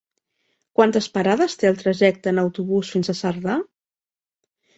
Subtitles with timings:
[0.79, 3.59] Quantes parades té el trajecte en autobús fins a Cerdà?